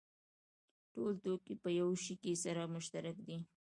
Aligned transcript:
ټول 0.93 1.13
توکي 1.23 1.55
په 1.63 1.69
یوه 1.79 1.95
شي 2.03 2.15
کې 2.21 2.41
سره 2.43 2.71
مشترک 2.75 3.17
دي 3.27 3.37